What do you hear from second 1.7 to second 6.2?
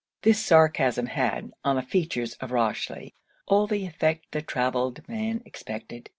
the features of Rochely, all the effect the travelled man expected.